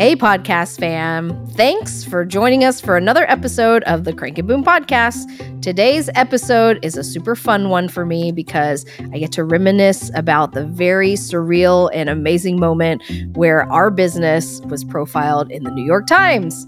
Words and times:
Hey, 0.00 0.16
podcast 0.16 0.80
fam. 0.80 1.46
Thanks 1.48 2.04
for 2.04 2.24
joining 2.24 2.64
us 2.64 2.80
for 2.80 2.96
another 2.96 3.30
episode 3.30 3.82
of 3.82 4.04
the 4.04 4.14
Crank 4.14 4.38
and 4.38 4.48
Boom 4.48 4.64
podcast. 4.64 5.26
Today's 5.60 6.08
episode 6.14 6.82
is 6.82 6.96
a 6.96 7.04
super 7.04 7.36
fun 7.36 7.68
one 7.68 7.86
for 7.86 8.06
me 8.06 8.32
because 8.32 8.86
I 9.12 9.18
get 9.18 9.30
to 9.32 9.44
reminisce 9.44 10.10
about 10.14 10.52
the 10.52 10.64
very 10.64 11.16
surreal 11.16 11.90
and 11.92 12.08
amazing 12.08 12.58
moment 12.58 13.02
where 13.36 13.70
our 13.70 13.90
business 13.90 14.62
was 14.70 14.84
profiled 14.84 15.50
in 15.50 15.64
the 15.64 15.70
New 15.70 15.84
York 15.84 16.06
Times. 16.06 16.64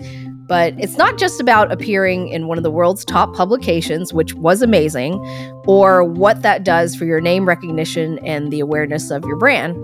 But 0.52 0.74
it's 0.78 0.98
not 0.98 1.16
just 1.16 1.40
about 1.40 1.72
appearing 1.72 2.28
in 2.28 2.46
one 2.46 2.58
of 2.58 2.62
the 2.62 2.70
world's 2.70 3.06
top 3.06 3.32
publications, 3.32 4.12
which 4.12 4.34
was 4.34 4.60
amazing, 4.60 5.14
or 5.66 6.04
what 6.04 6.42
that 6.42 6.62
does 6.62 6.94
for 6.94 7.06
your 7.06 7.22
name 7.22 7.48
recognition 7.48 8.18
and 8.18 8.52
the 8.52 8.60
awareness 8.60 9.10
of 9.10 9.24
your 9.24 9.36
brand. 9.36 9.74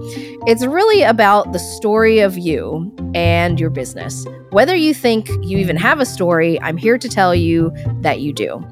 It's 0.46 0.66
really 0.66 1.04
about 1.04 1.54
the 1.54 1.58
story 1.58 2.18
of 2.18 2.36
you 2.36 2.94
and 3.14 3.58
your 3.58 3.70
business. 3.70 4.26
Whether 4.50 4.76
you 4.76 4.92
think 4.92 5.30
you 5.40 5.56
even 5.56 5.78
have 5.78 6.00
a 6.00 6.04
story, 6.04 6.60
I'm 6.60 6.76
here 6.76 6.98
to 6.98 7.08
tell 7.08 7.34
you 7.34 7.72
that 8.02 8.20
you 8.20 8.34
do. 8.34 8.62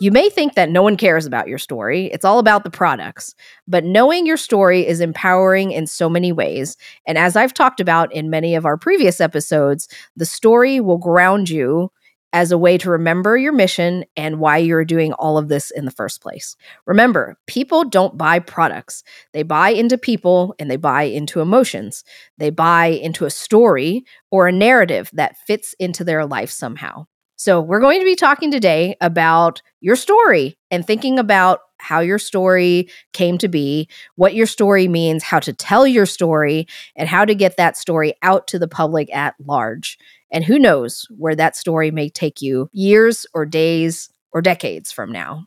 You 0.00 0.10
may 0.10 0.28
think 0.28 0.54
that 0.54 0.70
no 0.70 0.82
one 0.82 0.96
cares 0.96 1.24
about 1.24 1.46
your 1.46 1.58
story, 1.58 2.06
it's 2.06 2.24
all 2.24 2.40
about 2.40 2.64
the 2.64 2.70
products. 2.70 3.34
But 3.68 3.84
knowing 3.84 4.26
your 4.26 4.36
story 4.36 4.86
is 4.86 5.00
empowering 5.00 5.70
in 5.70 5.86
so 5.86 6.08
many 6.08 6.32
ways. 6.32 6.76
And 7.06 7.16
as 7.16 7.36
I've 7.36 7.54
talked 7.54 7.80
about 7.80 8.12
in 8.12 8.28
many 8.28 8.56
of 8.56 8.66
our 8.66 8.76
previous 8.76 9.20
episodes, 9.20 9.88
the 10.16 10.26
story 10.26 10.80
will 10.80 10.98
ground 10.98 11.48
you 11.48 11.92
as 12.32 12.50
a 12.50 12.58
way 12.58 12.76
to 12.76 12.90
remember 12.90 13.36
your 13.36 13.52
mission 13.52 14.04
and 14.16 14.40
why 14.40 14.56
you're 14.56 14.84
doing 14.84 15.12
all 15.12 15.38
of 15.38 15.46
this 15.46 15.70
in 15.70 15.84
the 15.84 15.92
first 15.92 16.20
place. 16.20 16.56
Remember, 16.84 17.36
people 17.46 17.84
don't 17.84 18.18
buy 18.18 18.40
products. 18.40 19.04
They 19.32 19.44
buy 19.44 19.70
into 19.70 19.96
people 19.96 20.56
and 20.58 20.68
they 20.68 20.76
buy 20.76 21.04
into 21.04 21.40
emotions. 21.40 22.02
They 22.36 22.50
buy 22.50 22.86
into 22.86 23.24
a 23.24 23.30
story 23.30 24.04
or 24.32 24.48
a 24.48 24.52
narrative 24.52 25.08
that 25.12 25.36
fits 25.46 25.76
into 25.78 26.02
their 26.02 26.26
life 26.26 26.50
somehow. 26.50 27.06
So, 27.36 27.60
we're 27.60 27.80
going 27.80 28.00
to 28.00 28.04
be 28.04 28.14
talking 28.14 28.50
today 28.50 28.96
about 29.00 29.60
your 29.80 29.96
story 29.96 30.56
and 30.70 30.86
thinking 30.86 31.18
about 31.18 31.60
how 31.78 32.00
your 32.00 32.18
story 32.18 32.88
came 33.12 33.38
to 33.38 33.48
be, 33.48 33.88
what 34.16 34.34
your 34.34 34.46
story 34.46 34.88
means, 34.88 35.22
how 35.22 35.40
to 35.40 35.52
tell 35.52 35.86
your 35.86 36.06
story, 36.06 36.66
and 36.96 37.08
how 37.08 37.24
to 37.24 37.34
get 37.34 37.56
that 37.56 37.76
story 37.76 38.14
out 38.22 38.46
to 38.48 38.58
the 38.58 38.68
public 38.68 39.14
at 39.14 39.34
large. 39.44 39.98
And 40.30 40.44
who 40.44 40.58
knows 40.58 41.06
where 41.16 41.36
that 41.36 41.56
story 41.56 41.90
may 41.90 42.08
take 42.08 42.40
you 42.40 42.68
years 42.72 43.26
or 43.34 43.44
days 43.44 44.08
or 44.32 44.40
decades 44.40 44.90
from 44.90 45.12
now. 45.12 45.46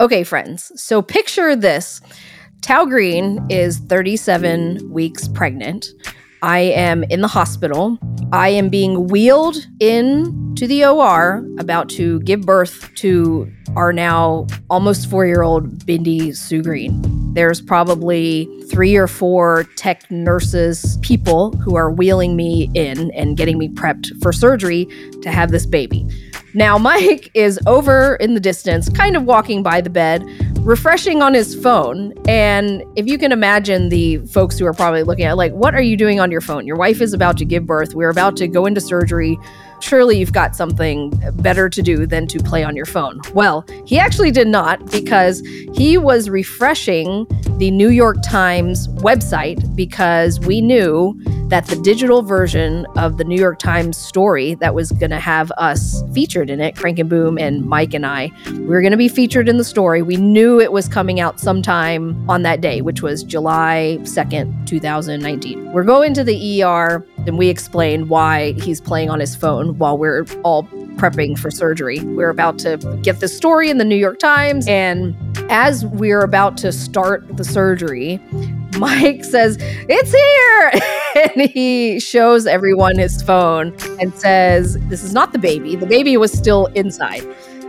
Okay, 0.00 0.24
friends, 0.24 0.70
so 0.80 1.02
picture 1.02 1.56
this 1.56 2.00
Toa 2.62 2.86
Green 2.86 3.44
is 3.48 3.78
37 3.78 4.92
weeks 4.92 5.28
pregnant. 5.28 5.86
I 6.42 6.58
am 6.60 7.04
in 7.04 7.20
the 7.20 7.28
hospital. 7.28 7.98
I 8.32 8.50
am 8.50 8.68
being 8.68 9.08
wheeled 9.08 9.56
in 9.80 10.54
to 10.56 10.66
the 10.66 10.84
OR, 10.84 11.44
about 11.58 11.88
to 11.90 12.20
give 12.20 12.42
birth 12.42 12.92
to 12.96 13.50
our 13.76 13.92
now 13.92 14.46
almost 14.70 15.08
four 15.08 15.26
year 15.26 15.42
old 15.42 15.86
Bindi 15.86 16.36
Sue 16.36 16.62
Green. 16.62 17.00
There's 17.34 17.60
probably 17.60 18.48
three 18.68 18.96
or 18.96 19.06
four 19.06 19.64
tech 19.76 20.10
nurses, 20.10 20.98
people 21.02 21.52
who 21.58 21.76
are 21.76 21.90
wheeling 21.90 22.36
me 22.36 22.70
in 22.74 23.10
and 23.12 23.36
getting 23.36 23.58
me 23.58 23.68
prepped 23.68 24.10
for 24.22 24.32
surgery 24.32 24.86
to 25.22 25.30
have 25.30 25.50
this 25.50 25.66
baby. 25.66 26.06
Now, 26.58 26.76
Mike 26.76 27.30
is 27.34 27.60
over 27.68 28.16
in 28.16 28.34
the 28.34 28.40
distance, 28.40 28.88
kind 28.88 29.14
of 29.14 29.22
walking 29.22 29.62
by 29.62 29.80
the 29.80 29.90
bed, 29.90 30.24
refreshing 30.58 31.22
on 31.22 31.32
his 31.32 31.54
phone. 31.54 32.12
And 32.26 32.82
if 32.96 33.06
you 33.06 33.16
can 33.16 33.30
imagine 33.30 33.90
the 33.90 34.16
folks 34.26 34.58
who 34.58 34.66
are 34.66 34.72
probably 34.72 35.04
looking 35.04 35.24
at, 35.24 35.36
like, 35.36 35.52
what 35.52 35.72
are 35.76 35.80
you 35.80 35.96
doing 35.96 36.18
on 36.18 36.32
your 36.32 36.40
phone? 36.40 36.66
Your 36.66 36.74
wife 36.74 37.00
is 37.00 37.12
about 37.12 37.36
to 37.36 37.44
give 37.44 37.64
birth. 37.64 37.94
We're 37.94 38.10
about 38.10 38.36
to 38.38 38.48
go 38.48 38.66
into 38.66 38.80
surgery 38.80 39.38
surely 39.80 40.18
you've 40.18 40.32
got 40.32 40.54
something 40.54 41.10
better 41.34 41.68
to 41.68 41.82
do 41.82 42.06
than 42.06 42.26
to 42.28 42.38
play 42.38 42.64
on 42.64 42.76
your 42.76 42.86
phone. 42.86 43.20
Well, 43.34 43.64
he 43.86 43.98
actually 43.98 44.30
did 44.30 44.48
not 44.48 44.90
because 44.90 45.40
he 45.74 45.98
was 45.98 46.28
refreshing 46.28 47.26
the 47.58 47.70
New 47.70 47.90
York 47.90 48.16
Times 48.22 48.88
website 48.88 49.74
because 49.74 50.38
we 50.40 50.60
knew 50.60 51.18
that 51.48 51.66
the 51.66 51.76
digital 51.76 52.22
version 52.22 52.86
of 52.96 53.16
the 53.16 53.24
New 53.24 53.38
York 53.40 53.58
Times 53.58 53.96
story 53.96 54.54
that 54.56 54.74
was 54.74 54.92
going 54.92 55.10
to 55.10 55.18
have 55.18 55.50
us 55.52 56.02
featured 56.12 56.50
in 56.50 56.60
it, 56.60 56.76
Crank 56.76 56.98
and 56.98 57.08
Boom 57.08 57.38
and 57.38 57.64
Mike 57.64 57.94
and 57.94 58.04
I, 58.04 58.30
we 58.50 58.66
were 58.66 58.82
going 58.82 58.92
to 58.92 58.98
be 58.98 59.08
featured 59.08 59.48
in 59.48 59.56
the 59.56 59.64
story. 59.64 60.02
We 60.02 60.16
knew 60.16 60.60
it 60.60 60.72
was 60.72 60.88
coming 60.88 61.20
out 61.20 61.40
sometime 61.40 62.28
on 62.28 62.42
that 62.42 62.60
day, 62.60 62.82
which 62.82 63.00
was 63.00 63.24
July 63.24 63.98
2nd, 64.02 64.66
2019. 64.66 65.72
We're 65.72 65.84
going 65.84 66.12
to 66.14 66.22
the 66.22 66.62
ER 66.62 67.06
and 67.28 67.38
we 67.38 67.48
explain 67.48 68.08
why 68.08 68.52
he's 68.52 68.80
playing 68.80 69.10
on 69.10 69.20
his 69.20 69.36
phone 69.36 69.78
while 69.78 69.96
we're 69.96 70.26
all 70.42 70.64
prepping 70.96 71.38
for 71.38 71.50
surgery. 71.50 72.00
We're 72.00 72.30
about 72.30 72.58
to 72.60 72.78
get 73.02 73.20
the 73.20 73.28
story 73.28 73.70
in 73.70 73.78
the 73.78 73.84
New 73.84 73.96
York 73.96 74.18
Times. 74.18 74.66
And 74.66 75.16
as 75.50 75.86
we're 75.86 76.22
about 76.22 76.56
to 76.58 76.72
start 76.72 77.36
the 77.36 77.44
surgery, 77.44 78.20
Mike 78.78 79.24
says, 79.24 79.58
It's 79.60 80.12
here. 80.12 80.72
and 81.36 81.50
he 81.50 82.00
shows 82.00 82.46
everyone 82.46 82.98
his 82.98 83.22
phone 83.22 83.74
and 84.00 84.12
says, 84.14 84.78
This 84.88 85.04
is 85.04 85.12
not 85.12 85.32
the 85.32 85.38
baby. 85.38 85.76
The 85.76 85.86
baby 85.86 86.16
was 86.16 86.32
still 86.32 86.66
inside 86.74 87.24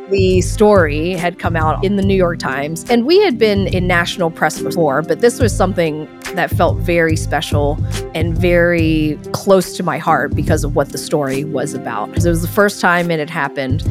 the 0.10 0.42
story 0.42 1.12
had 1.12 1.40
come 1.40 1.56
out 1.56 1.84
in 1.84 1.96
the 1.96 2.02
New 2.02 2.16
York 2.16 2.40
Times, 2.40 2.86
and 2.90 3.06
we 3.06 3.20
had 3.22 3.38
been 3.38 3.68
in 3.68 3.88
national 3.88 4.32
press 4.32 4.62
before, 4.62 5.02
but 5.02 5.22
this 5.22 5.40
was 5.40 5.56
something 5.56 6.08
that 6.36 6.50
felt 6.50 6.78
very 6.78 7.16
special 7.16 7.78
and 8.14 8.38
very 8.38 9.20
close 9.32 9.76
to 9.78 9.84
my 9.84 9.98
heart 9.98 10.36
because 10.36 10.64
of 10.64 10.76
what 10.76 10.90
the 10.90 10.98
story 10.98 11.44
was 11.44 11.74
about. 11.74 12.10
Because 12.10 12.26
It 12.26 12.30
was 12.30 12.42
the 12.42 12.48
first 12.48 12.82
time 12.82 13.12
it 13.12 13.20
had 13.20 13.30
happened, 13.30 13.84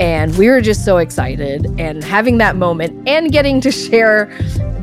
and 0.00 0.36
we 0.36 0.48
were 0.48 0.60
just 0.60 0.84
so 0.84 0.98
excited 0.98 1.66
and 1.78 2.02
having 2.04 2.38
that 2.38 2.56
moment 2.56 3.08
and 3.08 3.32
getting 3.32 3.60
to 3.62 3.70
share 3.70 4.26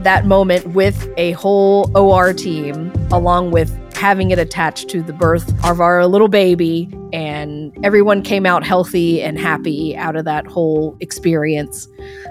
that 0.03 0.25
moment 0.25 0.65
with 0.67 1.11
a 1.17 1.31
whole 1.33 1.91
OR 1.95 2.33
team 2.33 2.91
along 3.11 3.51
with 3.51 3.75
having 3.95 4.31
it 4.31 4.39
attached 4.39 4.87
to 4.89 5.01
the 5.01 5.13
birth 5.13 5.53
of 5.65 5.81
our 5.81 6.05
little 6.07 6.29
baby. 6.29 6.89
And 7.11 7.75
everyone 7.83 8.21
came 8.21 8.45
out 8.45 8.63
healthy 8.63 9.21
and 9.21 9.39
happy 9.39 9.97
out 9.97 10.15
of 10.15 10.25
that 10.25 10.45
whole 10.45 10.95
experience. 10.99 11.87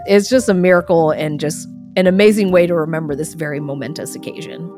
It's 0.06 0.28
just 0.28 0.48
a 0.48 0.54
miracle 0.54 1.10
and 1.10 1.40
just 1.40 1.68
an 1.96 2.06
amazing 2.06 2.52
way 2.52 2.66
to 2.66 2.74
remember 2.74 3.16
this 3.16 3.34
very 3.34 3.58
momentous 3.58 4.14
occasion. 4.14 4.72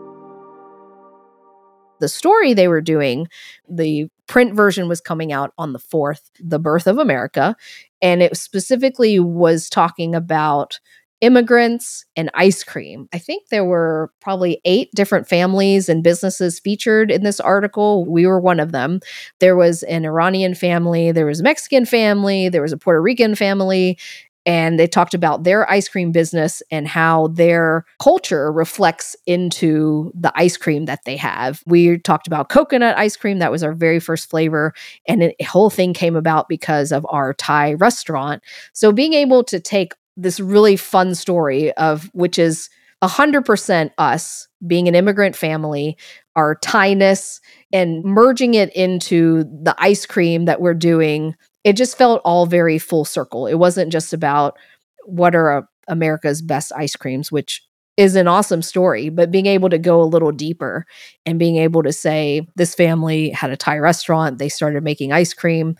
The 2.00 2.08
story 2.08 2.54
they 2.54 2.66
were 2.66 2.80
doing, 2.80 3.28
the 3.68 4.08
print 4.26 4.54
version 4.54 4.88
was 4.88 5.02
coming 5.02 5.32
out 5.32 5.52
on 5.58 5.74
the 5.74 5.78
4th, 5.78 6.30
the 6.40 6.58
birth 6.58 6.86
of 6.86 6.96
America. 6.96 7.54
And 8.00 8.22
it 8.22 8.38
specifically 8.38 9.20
was 9.20 9.68
talking 9.68 10.14
about 10.14 10.80
immigrants, 11.20 12.04
and 12.16 12.31
ice 12.34 12.64
cream. 12.64 13.08
I 13.12 13.19
think 13.19 13.48
there 13.48 13.64
were 13.64 14.12
probably 14.20 14.60
eight 14.64 14.91
different 14.94 15.28
families 15.28 15.88
and 15.88 16.03
businesses 16.03 16.58
featured 16.58 17.10
in 17.10 17.25
this 17.25 17.41
article. 17.41 18.06
We 18.06 18.26
were 18.26 18.41
one 18.41 18.60
of 18.60 18.72
them. 18.72 19.00
There 19.38 19.56
was 19.56 19.82
an 19.84 20.04
Iranian 20.04 20.54
family, 20.54 21.12
there 21.12 21.26
was 21.26 21.41
a 21.41 21.44
Mexican 21.44 21.84
family, 21.84 22.48
there 22.48 22.62
was 22.62 22.72
a 22.72 22.78
Puerto 22.78 23.00
Rican 23.03 23.34
family. 23.34 23.98
And 24.47 24.80
they 24.80 24.86
talked 24.86 25.12
about 25.12 25.44
their 25.44 25.70
ice 25.70 25.86
cream 25.86 26.12
business 26.12 26.62
and 26.70 26.88
how 26.88 27.28
their 27.28 27.84
culture 28.03 28.50
reflects 28.50 29.14
into 29.26 30.10
the 30.14 30.32
ice 30.34 30.56
cream 30.56 30.86
that 30.86 31.04
they 31.04 31.16
have. 31.19 31.62
We 31.66 31.98
talked 31.98 32.26
about 32.26 32.48
coconut 32.48 32.97
ice 32.97 33.16
cream. 33.16 33.38
That 33.38 33.53
was 33.53 33.62
our 33.62 33.75
very 33.75 34.00
first 34.00 34.30
flavor. 34.30 34.72
And 35.06 35.20
the 35.20 35.44
whole 35.44 35.69
thing 35.69 35.92
came 35.92 36.16
about 36.16 36.48
because 36.48 36.91
of 36.91 37.06
our 37.10 37.34
Thai 37.34 37.75
restaurant. 37.75 38.42
So 38.72 38.92
being 38.92 39.12
able 39.12 39.44
to 39.44 39.60
take 39.60 39.92
this 40.22 40.41
really 40.41 40.76
fun 40.76 41.14
story 41.14 41.72
of 41.72 42.10
which 42.12 42.38
is 42.38 42.69
100% 43.03 43.91
us 43.98 44.48
being 44.66 44.86
an 44.88 44.94
immigrant 44.94 45.34
family, 45.34 45.97
our 46.36 46.59
Thainess, 46.62 47.41
and 47.72 48.04
merging 48.04 48.54
it 48.54 48.74
into 48.74 49.44
the 49.44 49.74
ice 49.78 50.04
cream 50.04 50.44
that 50.44 50.60
we're 50.60 50.74
doing. 50.74 51.34
It 51.65 51.74
just 51.74 51.97
felt 51.97 52.21
all 52.24 52.47
very 52.47 52.78
full 52.78 53.04
circle. 53.04 53.47
It 53.47 53.54
wasn't 53.54 53.92
just 53.92 54.12
about 54.12 54.59
what 55.06 55.34
are 55.34 55.59
uh, 55.59 55.62
America's 55.89 56.42
best 56.42 56.72
ice 56.77 56.94
creams, 56.94 57.33
which 57.33 57.62
is 57.97 58.16
an 58.16 58.28
awesome 58.28 58.62
story, 58.62 59.09
but 59.09 59.30
being 59.30 59.47
able 59.47 59.68
to 59.68 59.78
go 59.78 60.00
a 60.00 60.04
little 60.04 60.33
deeper 60.33 60.86
and 61.27 61.39
being 61.39 61.56
able 61.56 61.83
to 61.83 61.92
say 61.92 62.47
this 62.56 62.74
family 62.74 63.30
had 63.30 63.50
a 63.50 63.56
Thai 63.56 63.78
restaurant, 63.78 64.39
they 64.39 64.48
started 64.48 64.84
making 64.84 65.12
ice 65.12 65.34
cream, 65.34 65.77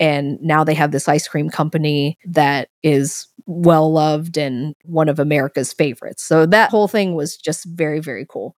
and 0.00 0.40
now 0.40 0.64
they 0.64 0.74
have 0.74 0.92
this 0.92 1.08
ice 1.08 1.28
cream 1.28 1.50
company 1.50 2.18
that 2.24 2.70
is 2.82 3.28
well 3.50 3.92
loved 3.92 4.38
and 4.38 4.74
one 4.84 5.08
of 5.08 5.18
America's 5.18 5.72
favorites. 5.72 6.22
So 6.22 6.46
that 6.46 6.70
whole 6.70 6.86
thing 6.86 7.14
was 7.14 7.36
just 7.36 7.64
very, 7.64 7.98
very 7.98 8.24
cool. 8.28 8.56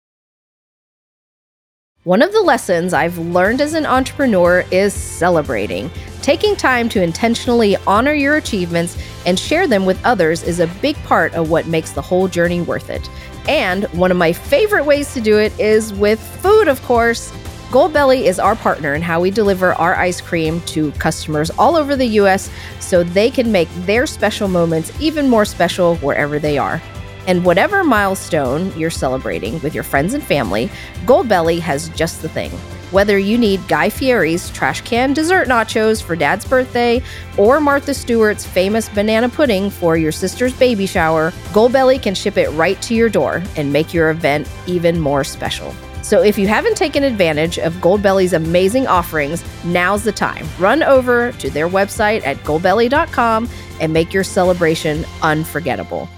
One 2.04 2.22
of 2.22 2.32
the 2.32 2.40
lessons 2.40 2.92
I've 2.92 3.18
learned 3.18 3.60
as 3.60 3.74
an 3.74 3.86
entrepreneur 3.86 4.64
is 4.72 4.92
celebrating. 4.92 5.90
Taking 6.22 6.56
time 6.56 6.88
to 6.88 7.02
intentionally 7.02 7.76
honor 7.86 8.14
your 8.14 8.36
achievements 8.36 8.96
and 9.26 9.38
share 9.38 9.68
them 9.68 9.86
with 9.86 10.02
others 10.04 10.42
is 10.42 10.60
a 10.60 10.66
big 10.82 10.96
part 11.04 11.34
of 11.34 11.50
what 11.50 11.66
makes 11.66 11.92
the 11.92 12.02
whole 12.02 12.26
journey 12.26 12.62
worth 12.62 12.90
it. 12.90 13.08
And 13.48 13.84
one 13.92 14.10
of 14.10 14.16
my 14.16 14.32
favorite 14.32 14.86
ways 14.86 15.14
to 15.14 15.20
do 15.20 15.38
it 15.38 15.58
is 15.60 15.92
with 15.94 16.18
food, 16.42 16.68
of 16.68 16.82
course. 16.82 17.32
Goldbelly 17.70 18.24
is 18.24 18.40
our 18.40 18.56
partner 18.56 18.96
in 18.96 19.02
how 19.02 19.20
we 19.20 19.30
deliver 19.30 19.74
our 19.74 19.94
ice 19.94 20.20
cream 20.20 20.60
to 20.62 20.90
customers 20.92 21.50
all 21.50 21.76
over 21.76 21.94
the 21.94 22.18
US 22.18 22.50
so 22.80 23.04
they 23.04 23.30
can 23.30 23.52
make 23.52 23.68
their 23.86 24.08
special 24.08 24.48
moments 24.48 24.90
even 25.00 25.28
more 25.28 25.44
special 25.44 25.94
wherever 25.98 26.40
they 26.40 26.58
are. 26.58 26.82
And 27.28 27.44
whatever 27.44 27.84
milestone 27.84 28.76
you're 28.76 28.90
celebrating 28.90 29.60
with 29.60 29.72
your 29.72 29.84
friends 29.84 30.14
and 30.14 30.24
family, 30.24 30.68
Goldbelly 31.04 31.60
has 31.60 31.90
just 31.90 32.22
the 32.22 32.28
thing. 32.28 32.50
Whether 32.90 33.18
you 33.18 33.38
need 33.38 33.68
Guy 33.68 33.88
Fieri's 33.88 34.50
trash 34.50 34.80
can 34.80 35.12
dessert 35.12 35.46
nachos 35.46 36.02
for 36.02 36.16
dad's 36.16 36.44
birthday 36.44 37.00
or 37.38 37.60
Martha 37.60 37.94
Stewart's 37.94 38.44
famous 38.44 38.88
banana 38.88 39.28
pudding 39.28 39.70
for 39.70 39.96
your 39.96 40.10
sister's 40.10 40.54
baby 40.54 40.86
shower, 40.86 41.30
Goldbelly 41.52 42.02
can 42.02 42.16
ship 42.16 42.36
it 42.36 42.50
right 42.50 42.82
to 42.82 42.96
your 42.96 43.08
door 43.08 43.44
and 43.54 43.72
make 43.72 43.94
your 43.94 44.10
event 44.10 44.48
even 44.66 44.98
more 44.98 45.22
special. 45.22 45.72
So 46.02 46.22
if 46.22 46.38
you 46.38 46.46
haven't 46.48 46.76
taken 46.76 47.04
advantage 47.04 47.58
of 47.58 47.74
Goldbelly's 47.74 48.32
amazing 48.32 48.86
offerings, 48.86 49.44
now's 49.64 50.02
the 50.04 50.12
time. 50.12 50.46
Run 50.58 50.82
over 50.82 51.32
to 51.32 51.50
their 51.50 51.68
website 51.68 52.24
at 52.26 52.36
goldbelly.com 52.38 53.48
and 53.80 53.92
make 53.92 54.12
your 54.12 54.24
celebration 54.24 55.04
unforgettable. 55.22 56.08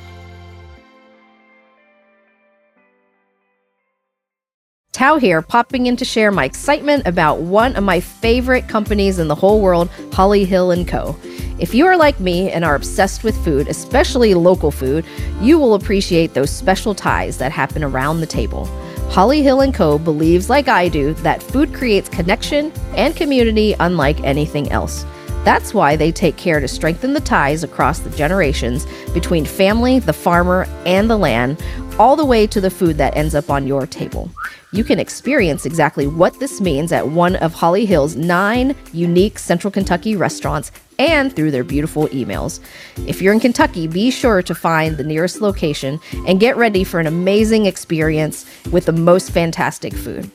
Toa 4.93 5.19
here, 5.19 5.43
popping 5.43 5.87
in 5.87 5.97
to 5.97 6.05
share 6.05 6.31
my 6.31 6.45
excitement 6.45 7.07
about 7.07 7.41
one 7.41 7.75
of 7.77 7.83
my 7.83 7.99
favorite 7.99 8.69
companies 8.69 9.19
in 9.19 9.27
the 9.27 9.35
whole 9.35 9.61
world, 9.61 9.89
Holly 10.13 10.45
Hill 10.45 10.85
& 10.85 10.87
Co. 10.87 11.19
If 11.59 11.75
you 11.75 11.87
are 11.87 11.97
like 11.97 12.21
me 12.21 12.51
and 12.51 12.65
are 12.65 12.75
obsessed 12.75 13.25
with 13.25 13.37
food, 13.43 13.69
especially 13.69 14.35
local 14.35 14.71
food, 14.71 15.05
you 15.41 15.59
will 15.59 15.75
appreciate 15.75 16.35
those 16.35 16.51
special 16.51 16.95
ties 16.95 17.39
that 17.39 17.53
happen 17.53 17.83
around 17.83 18.21
the 18.21 18.27
table. 18.27 18.69
Holly 19.13 19.43
Hill 19.43 19.71
& 19.73 19.75
Co. 19.75 19.99
believes, 19.99 20.49
like 20.49 20.69
I 20.69 20.89
do, 20.89 21.13
that 21.17 21.43
food 21.43 21.75
creates 21.75 22.09
connection 22.09 22.73
and 22.97 23.15
community 23.15 23.75
unlike 23.79 24.19
anything 24.25 24.73
else. 24.73 25.05
That's 25.45 25.75
why 25.75 25.97
they 25.97 26.13
take 26.13 26.37
care 26.37 26.61
to 26.61 26.69
strengthen 26.69 27.15
the 27.15 27.21
ties 27.21 27.65
across 27.65 27.99
the 27.99 28.11
generations 28.11 28.87
between 29.13 29.45
family, 29.45 29.99
the 29.99 30.13
farmer, 30.13 30.67
and 30.87 31.11
the 31.11 31.17
land, 31.17 31.61
all 31.99 32.15
the 32.15 32.25
way 32.25 32.47
to 32.47 32.61
the 32.61 32.71
food 32.71 32.97
that 32.99 33.17
ends 33.17 33.35
up 33.35 33.51
on 33.51 33.67
your 33.67 33.87
table. 33.87 34.31
You 34.71 34.85
can 34.85 34.99
experience 35.01 35.67
exactly 35.67 36.07
what 36.07 36.39
this 36.39 36.61
means 36.61 36.93
at 36.93 37.09
one 37.09 37.37
of 37.37 37.53
Holly 37.53 37.85
Hill's 37.85 38.17
nine 38.17 38.75
unique 38.93 39.39
Central 39.39 39.71
Kentucky 39.71 40.17
restaurants 40.17 40.71
and 40.99 41.35
through 41.35 41.51
their 41.51 41.65
beautiful 41.65 42.07
emails. 42.09 42.61
If 43.07 43.21
you're 43.21 43.35
in 43.35 43.41
Kentucky, 43.41 43.87
be 43.87 44.11
sure 44.11 44.43
to 44.43 44.55
find 44.55 44.97
the 44.97 45.05
nearest 45.05 45.41
location 45.41 46.01
and 46.27 46.41
get 46.41 46.57
ready 46.57 46.85
for 46.85 47.01
an 47.01 47.07
amazing 47.07 47.67
experience 47.67 48.47
with 48.71 48.87
the 48.87 48.93
most 48.93 49.31
fantastic 49.31 49.93
food. 49.93 50.31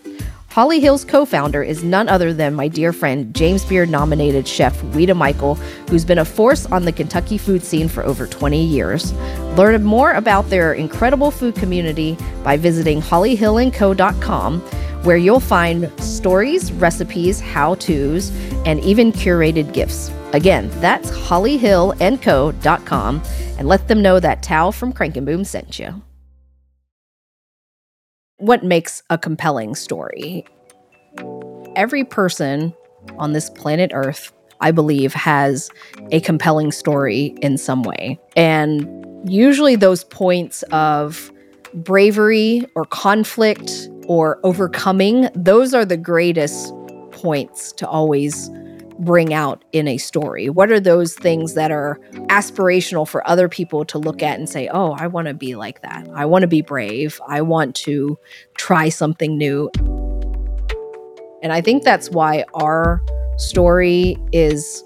Holly 0.50 0.80
Hill's 0.80 1.04
co 1.06 1.26
founder 1.26 1.62
is 1.62 1.84
none 1.84 2.10
other 2.10 2.34
than 2.34 2.56
my 2.56 2.68
dear 2.68 2.92
friend, 2.92 3.32
James 3.36 3.64
Beard 3.66 3.90
nominated 3.90 4.48
chef 4.48 4.82
Ouita 4.82 5.16
Michel, 5.16 5.54
who's 5.90 6.04
been 6.04 6.18
a 6.18 6.26
force 6.26 6.66
on 6.68 6.86
the 6.86 6.92
Kentucky 6.92 7.38
food 7.38 7.62
scene 7.64 7.88
for 7.88 8.04
over 8.04 8.26
20 8.26 8.66
years. 8.66 9.14
Learn 9.56 9.84
more 9.84 10.14
about 10.14 10.50
their 10.50 10.74
incredible 10.74 11.30
food 11.30 11.54
community 11.56 12.18
by 12.44 12.58
visiting 12.58 13.00
hollyhillandco.com, 13.02 14.62
where 15.04 15.18
you'll 15.18 15.40
find 15.40 15.92
stories, 16.02 16.72
recipes, 16.74 17.40
how 17.40 17.76
to's, 17.76 18.32
and 18.66 18.80
even 18.80 19.12
curated 19.12 19.74
gifts. 19.74 20.12
Again, 20.34 20.72
that's 20.82 21.12
hollyhillandco.com, 21.12 23.22
and 23.60 23.68
let 23.68 23.88
them 23.88 24.02
know 24.02 24.20
that 24.20 24.42
Toa 24.42 24.72
from 24.72 24.92
Crank 24.92 25.18
and 25.18 25.26
Boom 25.26 25.44
sent 25.44 25.78
you 25.78 26.02
what 28.38 28.64
makes 28.64 29.02
a 29.10 29.18
compelling 29.18 29.76
story. 29.76 30.46
Every 31.76 32.04
person 32.04 32.74
on 33.18 33.34
this 33.34 33.50
planet 33.50 33.92
Earth, 33.94 34.32
I 34.62 34.72
believe, 34.72 35.14
has 35.14 35.70
a 36.12 36.20
compelling 36.22 36.72
story 36.72 37.36
in 37.42 37.58
some 37.58 37.84
way. 37.84 38.20
And 38.36 38.88
usually 39.30 39.76
those 39.76 40.04
points 40.04 40.64
of 40.72 41.32
bravery 41.74 42.66
or 42.76 42.86
conflict 42.86 43.90
or 44.08 44.40
overcoming, 44.44 45.30
those 45.36 45.74
are 45.74 45.86
the 45.86 45.98
greatest 45.98 46.74
points 47.12 47.72
to 47.74 47.88
always 47.88 48.50
bring 49.00 49.34
out 49.34 49.64
in 49.72 49.88
a 49.88 49.98
story? 49.98 50.50
What 50.50 50.72
are 50.72 50.80
those 50.80 51.14
things 51.14 51.54
that 51.54 51.72
are 51.72 52.00
aspirational 52.28 53.08
for 53.08 53.28
other 53.28 53.50
people 53.50 53.86
to 53.86 53.98
look 53.98 54.22
at 54.22 54.40
and 54.40 54.50
say, 54.50 54.68
oh, 54.72 54.92
I 54.94 55.08
want 55.08 55.28
to 55.28 55.34
be 55.34 55.56
like 55.56 55.82
that? 55.82 56.08
I 56.14 56.26
want 56.26 56.44
to 56.44 56.48
be 56.48 56.62
brave. 56.62 57.20
I 57.28 57.42
want 57.42 57.76
to 57.78 58.18
try 58.56 58.90
something 58.90 59.38
new. 59.38 59.70
And 61.44 61.54
I 61.54 61.62
think 61.62 61.84
that's 61.84 62.10
why 62.10 62.46
our 62.56 63.02
story 63.38 64.18
is 64.32 64.84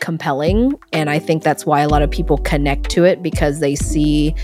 compelling. 0.00 0.72
And 0.92 1.10
I 1.10 1.18
think 1.18 1.42
that's 1.42 1.66
why 1.66 1.80
a 1.80 1.88
lot 1.88 2.02
of 2.02 2.10
people 2.10 2.38
connect 2.38 2.90
to 2.90 3.04
it 3.04 3.22
because 3.22 3.60
they 3.60 3.74
see 3.74 4.34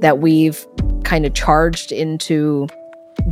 that 0.00 0.18
we've 0.18 0.66
kind 1.04 1.24
of 1.24 1.34
charged 1.34 1.92
into 1.92 2.68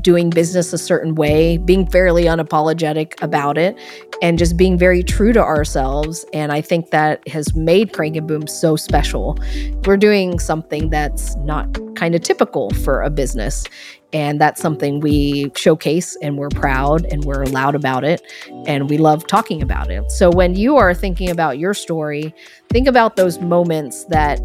doing 0.00 0.30
business 0.30 0.72
a 0.72 0.78
certain 0.78 1.14
way, 1.14 1.58
being 1.58 1.86
fairly 1.86 2.24
unapologetic 2.24 3.20
about 3.22 3.58
it, 3.58 3.78
and 4.22 4.38
just 4.38 4.56
being 4.56 4.78
very 4.78 5.02
true 5.02 5.32
to 5.32 5.40
ourselves. 5.40 6.24
And 6.32 6.52
I 6.52 6.60
think 6.60 6.90
that 6.90 7.26
has 7.28 7.54
made 7.54 7.92
Crank 7.92 8.16
and 8.16 8.26
Boom 8.26 8.46
so 8.46 8.76
special. 8.76 9.38
We're 9.84 9.96
doing 9.96 10.38
something 10.38 10.90
that's 10.90 11.36
not 11.36 11.78
kind 11.96 12.14
of 12.14 12.22
typical 12.22 12.70
for 12.70 13.02
a 13.02 13.10
business. 13.10 13.64
And 14.12 14.40
that's 14.40 14.62
something 14.62 15.00
we 15.00 15.50
showcase 15.56 16.16
and 16.22 16.38
we're 16.38 16.48
proud 16.48 17.04
and 17.06 17.24
we're 17.24 17.44
loud 17.46 17.74
about 17.74 18.04
it 18.04 18.22
and 18.66 18.88
we 18.88 18.98
love 18.98 19.26
talking 19.26 19.60
about 19.60 19.90
it. 19.90 20.10
So 20.10 20.30
when 20.30 20.54
you 20.54 20.76
are 20.76 20.94
thinking 20.94 21.28
about 21.28 21.58
your 21.58 21.74
story, 21.74 22.34
think 22.70 22.86
about 22.86 23.16
those 23.16 23.40
moments 23.40 24.04
that 24.04 24.40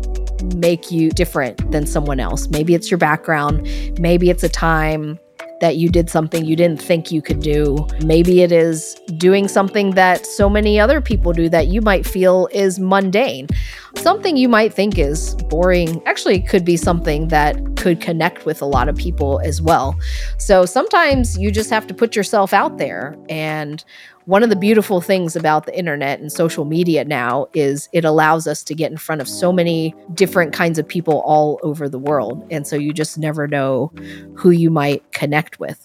make 0.55 0.91
you 0.91 1.11
different 1.11 1.71
than 1.71 1.85
someone 1.85 2.19
else. 2.19 2.49
Maybe 2.49 2.73
it's 2.73 2.89
your 2.89 2.97
background, 2.97 3.67
maybe 3.99 4.29
it's 4.29 4.43
a 4.43 4.49
time 4.49 5.19
that 5.61 5.77
you 5.77 5.89
did 5.89 6.09
something 6.09 6.43
you 6.43 6.55
didn't 6.55 6.81
think 6.81 7.11
you 7.11 7.21
could 7.21 7.39
do. 7.39 7.87
Maybe 8.03 8.41
it 8.41 8.51
is 8.51 8.95
doing 9.17 9.47
something 9.47 9.91
that 9.91 10.25
so 10.25 10.49
many 10.49 10.79
other 10.79 10.99
people 10.99 11.31
do 11.31 11.47
that 11.49 11.67
you 11.67 11.81
might 11.81 12.05
feel 12.05 12.49
is 12.51 12.79
mundane. 12.79 13.47
Something 13.95 14.35
you 14.35 14.49
might 14.49 14.73
think 14.73 14.97
is 14.97 15.35
boring 15.49 16.01
actually 16.05 16.41
could 16.41 16.65
be 16.65 16.77
something 16.77 17.27
that 17.29 17.55
could 17.77 18.01
connect 18.01 18.45
with 18.45 18.61
a 18.61 18.65
lot 18.65 18.89
of 18.89 18.95
people 18.95 19.39
as 19.43 19.61
well. 19.61 19.95
So 20.37 20.65
sometimes 20.65 21.37
you 21.37 21.51
just 21.51 21.69
have 21.69 21.87
to 21.87 21.93
put 21.93 22.15
yourself 22.15 22.53
out 22.53 22.77
there 22.77 23.15
and 23.29 23.83
one 24.25 24.43
of 24.43 24.49
the 24.49 24.55
beautiful 24.55 25.01
things 25.01 25.35
about 25.35 25.65
the 25.65 25.77
internet 25.77 26.19
and 26.19 26.31
social 26.31 26.65
media 26.65 27.03
now 27.05 27.47
is 27.53 27.89
it 27.91 28.05
allows 28.05 28.47
us 28.47 28.63
to 28.63 28.75
get 28.75 28.91
in 28.91 28.97
front 28.97 29.21
of 29.21 29.27
so 29.27 29.51
many 29.51 29.95
different 30.13 30.53
kinds 30.53 30.77
of 30.77 30.87
people 30.87 31.21
all 31.21 31.59
over 31.63 31.89
the 31.89 31.99
world. 31.99 32.45
And 32.51 32.67
so 32.67 32.75
you 32.75 32.93
just 32.93 33.17
never 33.17 33.47
know 33.47 33.91
who 34.35 34.51
you 34.51 34.69
might 34.69 35.11
connect 35.11 35.59
with. 35.59 35.83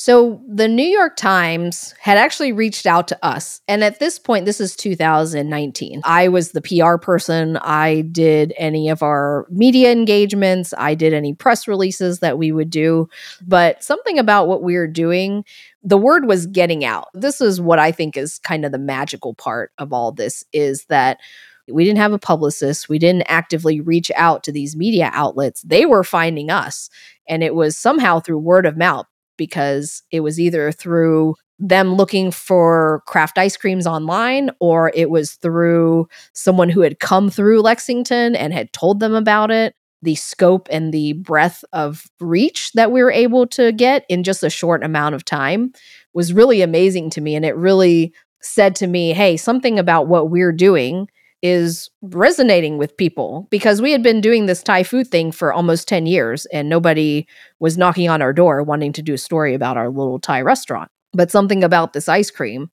So 0.00 0.40
the 0.48 0.66
New 0.66 0.82
York 0.82 1.16
Times 1.16 1.94
had 2.00 2.16
actually 2.16 2.52
reached 2.52 2.86
out 2.86 3.06
to 3.08 3.18
us. 3.22 3.60
And 3.68 3.84
at 3.84 3.98
this 3.98 4.18
point, 4.18 4.46
this 4.46 4.58
is 4.58 4.74
2019. 4.74 6.00
I 6.06 6.28
was 6.28 6.52
the 6.52 6.62
PR 6.62 6.96
person. 6.96 7.58
I 7.58 8.00
did 8.10 8.54
any 8.56 8.88
of 8.88 9.02
our 9.02 9.46
media 9.50 9.92
engagements, 9.92 10.72
I 10.78 10.94
did 10.94 11.12
any 11.12 11.34
press 11.34 11.68
releases 11.68 12.20
that 12.20 12.38
we 12.38 12.50
would 12.50 12.70
do. 12.70 13.10
But 13.46 13.84
something 13.84 14.18
about 14.18 14.48
what 14.48 14.62
we 14.62 14.74
were 14.74 14.86
doing, 14.86 15.44
the 15.82 15.98
word 15.98 16.24
was 16.24 16.46
getting 16.46 16.82
out. 16.82 17.08
This 17.12 17.42
is 17.42 17.60
what 17.60 17.78
I 17.78 17.92
think 17.92 18.16
is 18.16 18.38
kind 18.38 18.64
of 18.64 18.72
the 18.72 18.78
magical 18.78 19.34
part 19.34 19.70
of 19.76 19.92
all 19.92 20.12
this 20.12 20.44
is 20.54 20.86
that 20.86 21.18
we 21.70 21.84
didn't 21.84 21.98
have 21.98 22.14
a 22.14 22.18
publicist. 22.18 22.88
We 22.88 22.98
didn't 22.98 23.24
actively 23.30 23.82
reach 23.82 24.10
out 24.16 24.44
to 24.44 24.52
these 24.52 24.74
media 24.74 25.10
outlets. 25.12 25.60
They 25.60 25.84
were 25.84 26.04
finding 26.04 26.50
us. 26.50 26.88
And 27.28 27.44
it 27.44 27.54
was 27.54 27.76
somehow 27.76 28.20
through 28.20 28.38
word 28.38 28.64
of 28.64 28.78
mouth 28.78 29.06
because 29.40 30.02
it 30.10 30.20
was 30.20 30.38
either 30.38 30.70
through 30.70 31.34
them 31.58 31.94
looking 31.94 32.30
for 32.30 33.02
craft 33.06 33.38
ice 33.38 33.56
creams 33.56 33.86
online 33.86 34.50
or 34.60 34.92
it 34.94 35.08
was 35.08 35.32
through 35.36 36.06
someone 36.34 36.68
who 36.68 36.82
had 36.82 37.00
come 37.00 37.30
through 37.30 37.62
Lexington 37.62 38.36
and 38.36 38.52
had 38.52 38.70
told 38.74 39.00
them 39.00 39.14
about 39.14 39.50
it. 39.50 39.74
The 40.02 40.14
scope 40.14 40.68
and 40.70 40.92
the 40.92 41.14
breadth 41.14 41.64
of 41.72 42.04
reach 42.20 42.72
that 42.72 42.92
we 42.92 43.02
were 43.02 43.10
able 43.10 43.46
to 43.48 43.72
get 43.72 44.04
in 44.10 44.24
just 44.24 44.42
a 44.42 44.50
short 44.50 44.84
amount 44.84 45.14
of 45.14 45.24
time 45.24 45.72
was 46.12 46.34
really 46.34 46.60
amazing 46.60 47.08
to 47.10 47.22
me. 47.22 47.34
And 47.34 47.46
it 47.46 47.56
really 47.56 48.12
said 48.42 48.74
to 48.76 48.86
me, 48.86 49.14
hey, 49.14 49.38
something 49.38 49.78
about 49.78 50.06
what 50.06 50.28
we're 50.28 50.52
doing 50.52 51.08
is 51.42 51.90
resonating 52.02 52.76
with 52.78 52.96
people 52.96 53.46
because 53.50 53.80
we 53.80 53.92
had 53.92 54.02
been 54.02 54.20
doing 54.20 54.46
this 54.46 54.62
Thai 54.62 54.82
food 54.82 55.08
thing 55.08 55.32
for 55.32 55.52
almost 55.52 55.88
10 55.88 56.06
years 56.06 56.46
and 56.46 56.68
nobody 56.68 57.26
was 57.60 57.78
knocking 57.78 58.08
on 58.08 58.20
our 58.22 58.32
door 58.32 58.62
wanting 58.62 58.92
to 58.92 59.02
do 59.02 59.14
a 59.14 59.18
story 59.18 59.54
about 59.54 59.76
our 59.76 59.88
little 59.88 60.18
Thai 60.18 60.42
restaurant. 60.42 60.90
But 61.12 61.30
something 61.30 61.64
about 61.64 61.92
this 61.92 62.08
ice 62.08 62.30
cream 62.30 62.70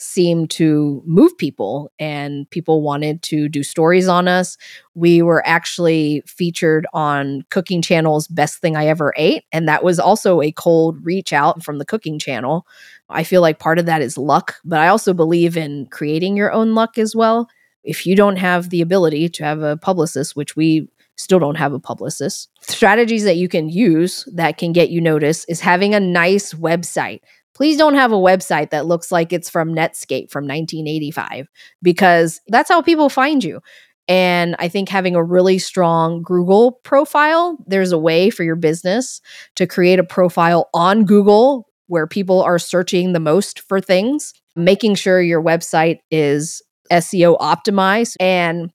seemed 0.00 0.48
to 0.48 1.02
move 1.04 1.36
people 1.38 1.90
and 1.98 2.48
people 2.50 2.82
wanted 2.82 3.20
to 3.20 3.48
do 3.48 3.64
stories 3.64 4.06
on 4.06 4.28
us. 4.28 4.56
We 4.94 5.22
were 5.22 5.44
actually 5.46 6.22
featured 6.24 6.86
on 6.92 7.42
Cooking 7.50 7.82
Channel's 7.82 8.28
Best 8.28 8.60
Thing 8.60 8.76
I 8.76 8.86
Ever 8.86 9.12
Ate. 9.16 9.44
And 9.52 9.68
that 9.68 9.82
was 9.82 9.98
also 9.98 10.40
a 10.40 10.52
cold 10.52 11.04
reach 11.04 11.32
out 11.32 11.64
from 11.64 11.78
the 11.78 11.84
Cooking 11.84 12.18
Channel. 12.18 12.64
I 13.08 13.24
feel 13.24 13.40
like 13.42 13.58
part 13.58 13.78
of 13.78 13.86
that 13.86 14.02
is 14.02 14.16
luck, 14.16 14.56
but 14.64 14.78
I 14.78 14.88
also 14.88 15.12
believe 15.12 15.56
in 15.56 15.86
creating 15.86 16.36
your 16.36 16.52
own 16.52 16.74
luck 16.74 16.96
as 16.96 17.16
well. 17.16 17.48
If 17.84 18.06
you 18.06 18.16
don't 18.16 18.36
have 18.36 18.70
the 18.70 18.80
ability 18.80 19.28
to 19.28 19.44
have 19.44 19.62
a 19.62 19.76
publicist, 19.76 20.36
which 20.36 20.56
we 20.56 20.88
still 21.16 21.38
don't 21.38 21.56
have 21.56 21.72
a 21.72 21.80
publicist, 21.80 22.48
strategies 22.60 23.24
that 23.24 23.36
you 23.36 23.48
can 23.48 23.68
use 23.68 24.26
that 24.34 24.58
can 24.58 24.72
get 24.72 24.90
you 24.90 25.00
noticed 25.00 25.46
is 25.48 25.60
having 25.60 25.94
a 25.94 26.00
nice 26.00 26.54
website. 26.54 27.20
Please 27.54 27.76
don't 27.76 27.94
have 27.94 28.12
a 28.12 28.16
website 28.16 28.70
that 28.70 28.86
looks 28.86 29.10
like 29.10 29.32
it's 29.32 29.50
from 29.50 29.74
Netscape 29.74 30.30
from 30.30 30.44
1985 30.44 31.48
because 31.82 32.40
that's 32.48 32.68
how 32.68 32.80
people 32.82 33.08
find 33.08 33.42
you. 33.42 33.60
And 34.06 34.56
I 34.58 34.68
think 34.68 34.88
having 34.88 35.14
a 35.14 35.22
really 35.22 35.58
strong 35.58 36.22
Google 36.22 36.80
profile, 36.82 37.58
there's 37.66 37.92
a 37.92 37.98
way 37.98 38.30
for 38.30 38.42
your 38.42 38.56
business 38.56 39.20
to 39.56 39.66
create 39.66 39.98
a 39.98 40.04
profile 40.04 40.70
on 40.72 41.04
Google 41.04 41.68
where 41.88 42.06
people 42.06 42.42
are 42.42 42.58
searching 42.58 43.12
the 43.12 43.20
most 43.20 43.60
for 43.60 43.80
things, 43.80 44.32
making 44.56 44.94
sure 44.94 45.20
your 45.20 45.42
website 45.42 45.98
is 46.10 46.62
SEO 46.90 47.38
optimized. 47.38 48.14
And 48.20 48.72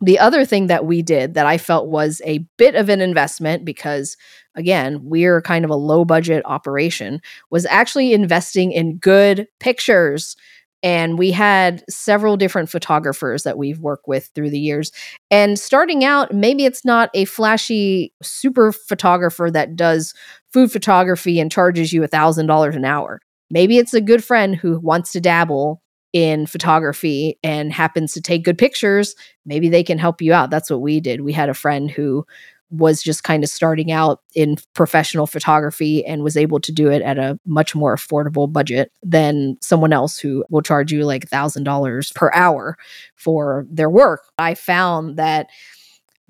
the 0.00 0.18
other 0.18 0.44
thing 0.44 0.68
that 0.68 0.84
we 0.84 1.02
did 1.02 1.34
that 1.34 1.46
I 1.46 1.58
felt 1.58 1.88
was 1.88 2.22
a 2.24 2.46
bit 2.56 2.74
of 2.74 2.88
an 2.88 3.00
investment 3.00 3.64
because, 3.64 4.16
again, 4.54 5.00
we're 5.02 5.42
kind 5.42 5.64
of 5.64 5.70
a 5.70 5.76
low 5.76 6.04
budget 6.04 6.42
operation 6.44 7.20
was 7.50 7.66
actually 7.66 8.12
investing 8.12 8.70
in 8.70 8.98
good 8.98 9.48
pictures. 9.58 10.36
And 10.84 11.18
we 11.18 11.32
had 11.32 11.82
several 11.90 12.36
different 12.36 12.70
photographers 12.70 13.42
that 13.42 13.58
we've 13.58 13.80
worked 13.80 14.06
with 14.06 14.30
through 14.36 14.50
the 14.50 14.60
years. 14.60 14.92
And 15.32 15.58
starting 15.58 16.04
out, 16.04 16.32
maybe 16.32 16.64
it's 16.64 16.84
not 16.84 17.10
a 17.14 17.24
flashy 17.24 18.12
super 18.22 18.70
photographer 18.70 19.50
that 19.50 19.74
does 19.74 20.14
food 20.52 20.70
photography 20.70 21.40
and 21.40 21.50
charges 21.50 21.92
you 21.92 22.04
a 22.04 22.08
$1,000 22.08 22.76
an 22.76 22.84
hour. 22.84 23.20
Maybe 23.50 23.78
it's 23.78 23.94
a 23.94 24.00
good 24.00 24.22
friend 24.22 24.54
who 24.54 24.78
wants 24.78 25.10
to 25.12 25.20
dabble 25.20 25.82
in 26.12 26.46
photography 26.46 27.38
and 27.42 27.72
happens 27.72 28.12
to 28.14 28.20
take 28.20 28.44
good 28.44 28.58
pictures. 28.58 29.14
Maybe 29.44 29.68
they 29.68 29.82
can 29.82 29.98
help 29.98 30.22
you 30.22 30.32
out. 30.32 30.50
That's 30.50 30.70
what 30.70 30.80
we 30.80 31.00
did. 31.00 31.20
We 31.20 31.32
had 31.32 31.48
a 31.48 31.54
friend 31.54 31.90
who 31.90 32.26
was 32.70 33.02
just 33.02 33.24
kind 33.24 33.42
of 33.42 33.48
starting 33.48 33.90
out 33.90 34.20
in 34.34 34.56
professional 34.74 35.26
photography 35.26 36.04
and 36.04 36.22
was 36.22 36.36
able 36.36 36.60
to 36.60 36.70
do 36.70 36.90
it 36.90 37.00
at 37.00 37.18
a 37.18 37.38
much 37.46 37.74
more 37.74 37.96
affordable 37.96 38.50
budget 38.50 38.92
than 39.02 39.56
someone 39.62 39.92
else 39.92 40.18
who 40.18 40.44
will 40.50 40.60
charge 40.60 40.92
you 40.92 41.04
like 41.04 41.28
$1,000 41.30 42.14
per 42.14 42.30
hour 42.34 42.76
for 43.16 43.66
their 43.70 43.88
work. 43.88 44.24
I 44.36 44.54
found 44.54 45.16
that 45.16 45.48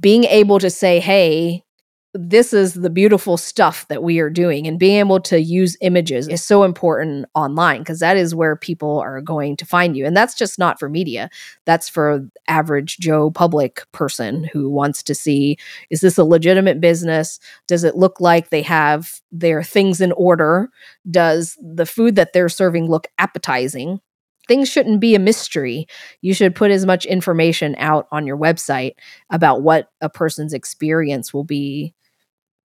being 0.01 0.25
able 0.25 0.61
to 0.61 0.71
say, 0.71 1.01
hey, 1.01 1.65
this 2.15 2.55
is 2.55 2.75
the 2.75 2.89
beautiful 2.89 3.37
stuff 3.37 3.87
that 3.89 4.03
we 4.03 4.19
are 4.19 4.31
doing 4.31 4.67
and 4.67 4.79
being 4.79 4.99
able 4.99 5.21
to 5.21 5.41
use 5.41 5.77
images 5.83 6.27
is 6.27 6.43
so 6.43 6.63
important 6.63 7.27
online 7.35 7.81
because 7.81 8.01
that 8.01 8.17
is 8.17 8.35
where 8.35 8.57
people 8.57 8.99
are 8.99 9.21
going 9.21 9.57
to 9.57 9.67
find 9.67 9.97
you 9.97 10.07
and 10.07 10.17
that's 10.17 10.35
just 10.35 10.59
not 10.59 10.81
for 10.81 10.89
media. 10.89 11.29
That's 11.67 11.89
for 11.89 12.27
average 12.47 12.99
joe 12.99 13.31
public 13.31 13.83
person 13.93 14.45
who 14.53 14.71
wants 14.71 15.03
to 15.03 15.15
see 15.15 15.59
is 15.91 16.01
this 16.01 16.17
a 16.17 16.25
legitimate 16.25 16.81
business? 16.81 17.39
Does 17.67 17.85
it 17.85 17.97
look 17.97 18.21
like 18.21 18.49
they 18.49 18.63
have 18.63 19.21
their 19.31 19.63
things 19.63 20.01
in 20.01 20.13
order? 20.13 20.71
Does 21.11 21.59
the 21.63 21.87
food 21.87 22.17
that 22.17 22.33
they're 22.33 22.49
serving 22.49 22.89
look 22.89 23.07
appetizing 23.19 24.01
things 24.49 24.69
shouldn't 24.69 25.01
be 25.01 25.15
a 25.15 25.21
mystery. 25.21 25.87
You 26.23 26.35
should 26.35 26.55
put 26.55 26.71
as 26.71 26.87
much 26.87 27.07
information 27.07 27.77
out 27.79 28.09
on 28.11 28.27
your 28.27 28.37
website 28.37 28.93
about 29.31 29.63
what 29.63 29.91
a 30.01 30.09
person's 30.09 30.55
experience 30.55 31.33
will 31.33 31.45
be 31.45 31.95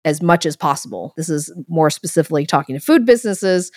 as 0.06 0.22
much 0.22 0.46
as 0.46 0.56
possible. 0.56 1.13
This 1.16 1.30
is 1.30 1.54
more 1.68 1.90
specifically 1.90 2.46
talking 2.46 2.75
to 2.75 2.80
food 2.80 3.06
businesses. 3.06 3.72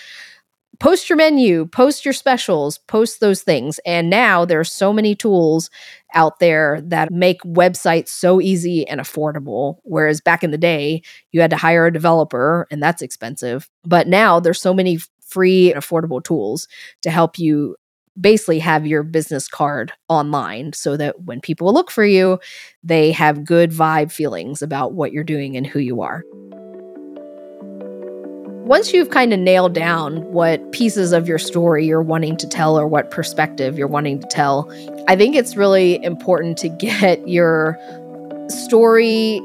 Post 0.79 1.09
your 1.09 1.17
menu, 1.17 1.67
post 1.67 2.05
your 2.05 2.13
specials, 2.13 2.79
post 2.79 3.21
those 3.21 3.43
things. 3.43 3.81
And 3.87 4.11
now 4.11 4.45
there 4.45 4.61
are 4.61 4.65
so 4.65 4.93
many 4.93 5.15
tools 5.15 5.71
out 6.13 6.39
there 6.39 6.83
that 6.83 7.11
make 7.11 7.41
websites 7.43 8.09
so 8.09 8.43
easy 8.43 8.87
and 8.87 9.01
affordable. 9.01 9.79
Whereas 9.85 10.21
back 10.21 10.45
in 10.45 10.51
the 10.51 10.59
day, 10.59 11.03
you 11.33 11.41
had 11.41 11.51
to 11.51 11.57
hire 11.57 11.87
a 11.87 11.93
developer 11.93 12.67
and 12.71 12.83
that's 12.83 13.01
expensive. 13.01 13.71
But 13.85 14.07
now 14.07 14.39
there's 14.39 14.61
so 14.61 14.75
many 14.75 14.99
free 15.27 15.73
and 15.73 15.83
affordable 15.83 16.23
tools 16.23 16.69
to 17.03 17.11
help 17.11 17.39
you 17.39 17.77
basically 18.21 18.59
have 18.59 18.87
your 18.87 19.03
business 19.03 19.49
card 19.49 19.93
online 20.09 20.73
so 20.73 20.97
that 20.97 21.23
when 21.23 21.41
people 21.41 21.73
look 21.73 21.91
for 21.91 22.05
you, 22.05 22.39
they 22.83 23.13
have 23.13 23.45
good 23.45 23.71
vibe 23.71 24.11
feelings 24.11 24.63
about 24.63 24.93
what 24.93 25.13
you're 25.13 25.25
doing 25.25 25.57
and 25.57 25.67
who 25.67 25.79
you 25.79 26.01
are. 26.03 26.25
Once 28.67 28.93
you've 28.93 29.11
kind 29.11 29.33
of 29.33 29.39
nailed 29.39 29.75
down 29.75 30.21
what 30.33 30.73
pieces 30.73 31.13
of 31.13 31.29
your 31.29 31.39
story 31.39 31.87
you're 31.87 32.03
wanting 32.03 32.37
to 32.37 32.49
tell 32.49 32.77
or 32.77 32.89
what 32.89 33.13
perspective 33.13 33.79
you're 33.79 33.87
wanting 33.87 34.21
to 34.21 34.27
tell, 34.27 34.69
I 35.07 35.15
think 35.15 35.37
it's 35.37 35.57
really 35.57 36.03
important 36.03 36.59
to 36.59 36.69
get 36.81 37.29
your 37.29 37.79
story 38.49 39.41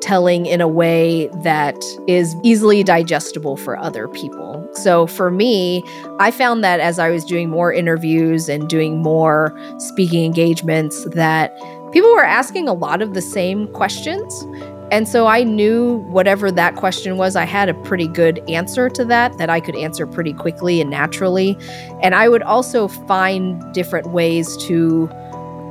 telling 0.00 0.46
in 0.46 0.60
a 0.60 0.68
way 0.68 1.28
that 1.42 1.76
is 2.06 2.34
easily 2.42 2.82
digestible 2.82 3.56
for 3.56 3.78
other 3.78 4.08
people. 4.08 4.66
So 4.72 5.06
for 5.06 5.30
me, 5.30 5.82
I 6.18 6.30
found 6.30 6.62
that 6.64 6.80
as 6.80 6.98
I 6.98 7.10
was 7.10 7.24
doing 7.24 7.48
more 7.48 7.72
interviews 7.72 8.48
and 8.48 8.68
doing 8.68 9.02
more 9.02 9.58
speaking 9.78 10.24
engagements 10.24 11.04
that 11.06 11.56
people 11.92 12.10
were 12.10 12.24
asking 12.24 12.68
a 12.68 12.74
lot 12.74 13.02
of 13.02 13.14
the 13.14 13.22
same 13.22 13.66
questions. 13.68 14.46
And 14.90 15.06
so 15.06 15.26
I 15.26 15.42
knew 15.42 15.98
whatever 16.08 16.50
that 16.50 16.76
question 16.76 17.18
was, 17.18 17.36
I 17.36 17.44
had 17.44 17.68
a 17.68 17.74
pretty 17.74 18.08
good 18.08 18.38
answer 18.48 18.88
to 18.88 19.04
that, 19.04 19.36
that 19.36 19.50
I 19.50 19.60
could 19.60 19.76
answer 19.76 20.06
pretty 20.06 20.32
quickly 20.32 20.80
and 20.80 20.88
naturally. 20.88 21.58
And 22.02 22.14
I 22.14 22.28
would 22.28 22.42
also 22.42 22.88
find 22.88 23.62
different 23.74 24.12
ways 24.12 24.56
to 24.68 25.10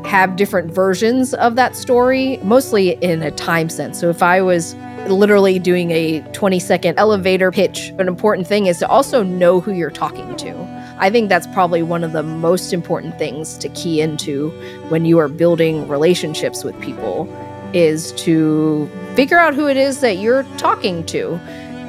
have 0.05 0.35
different 0.35 0.71
versions 0.71 1.33
of 1.33 1.55
that 1.55 1.75
story, 1.75 2.37
mostly 2.43 2.91
in 3.03 3.21
a 3.21 3.31
time 3.31 3.69
sense. 3.69 3.99
So 3.99 4.09
if 4.09 4.23
I 4.23 4.41
was 4.41 4.75
literally 5.07 5.59
doing 5.59 5.91
a 5.91 6.21
20 6.33 6.59
second 6.59 6.97
elevator 6.97 7.51
pitch, 7.51 7.89
an 7.97 8.07
important 8.07 8.47
thing 8.47 8.67
is 8.67 8.79
to 8.79 8.87
also 8.87 9.23
know 9.23 9.59
who 9.59 9.71
you're 9.71 9.91
talking 9.91 10.35
to. 10.37 10.53
I 10.99 11.09
think 11.09 11.29
that's 11.29 11.47
probably 11.47 11.83
one 11.83 12.03
of 12.03 12.11
the 12.11 12.23
most 12.23 12.73
important 12.73 13.17
things 13.17 13.57
to 13.59 13.69
key 13.69 14.01
into 14.01 14.49
when 14.89 15.05
you 15.05 15.19
are 15.19 15.27
building 15.27 15.87
relationships 15.87 16.63
with 16.63 16.79
people 16.81 17.27
is 17.73 18.13
to 18.13 18.89
figure 19.15 19.37
out 19.37 19.53
who 19.53 19.67
it 19.67 19.77
is 19.77 19.99
that 19.99 20.17
you're 20.17 20.43
talking 20.57 21.05
to 21.05 21.39